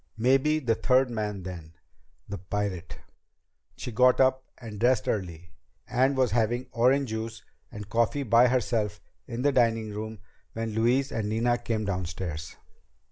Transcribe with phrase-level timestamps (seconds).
[0.17, 1.75] Maybe the third man then
[2.27, 2.97] the pirate!
[3.77, 5.51] She got up and dressed early,
[5.87, 10.17] and was having orange juice and coffee by herself in the dining room
[10.53, 12.55] when Louise and Nina came downstairs.